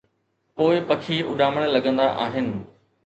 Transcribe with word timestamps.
پوءِ 0.55 0.77
پکي 0.87 1.17
اُڏامڻ 1.29 1.63
لڳندا 1.73 2.07
آهن. 2.25 2.47